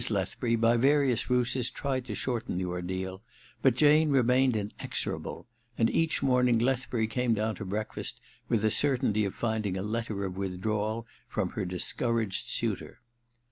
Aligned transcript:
Lethbury, 0.09 0.55
by 0.55 0.77
various 0.77 1.29
ruses, 1.29 1.69
tried 1.69 2.05
to 2.05 2.15
shorten 2.15 2.57
the 2.57 2.65
ordeal, 2.65 3.21
but 3.61 3.75
Jane 3.75 4.09
remained 4.09 4.55
inexor 4.55 5.15
able; 5.19 5.45
and 5.77 5.91
each 5.91 6.23
morning 6.23 6.57
Lethbury 6.57 7.05
came 7.05 7.35
down 7.35 7.53
to 7.57 7.65
breakfast 7.65 8.19
with 8.49 8.63
the 8.63 8.71
certainty 8.71 9.25
of 9.25 9.35
finding 9.35 9.77
a 9.77 9.83
letter 9.83 10.25
of 10.25 10.37
withdrawal 10.37 11.05
from 11.29 11.49
her 11.49 11.65
discouraged 11.65 12.47
suitor. 12.49 12.99